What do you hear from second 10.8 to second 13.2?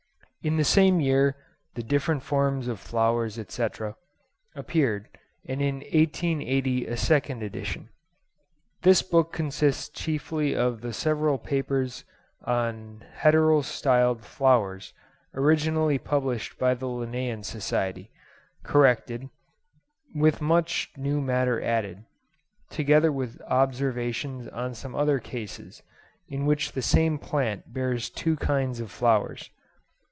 the several papers on